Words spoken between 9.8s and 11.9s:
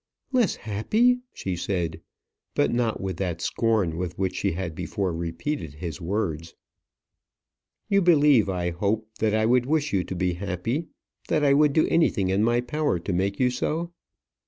you to be happy; that I would do